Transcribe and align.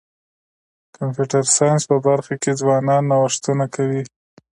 د 0.85 0.87
کمپیوټر 0.97 1.43
ساینس 1.57 1.81
په 1.91 1.97
برخه 2.07 2.33
کي 2.43 2.51
ځوانان 2.61 3.01
نوښتونه 3.11 3.65
کوي. 3.75 4.03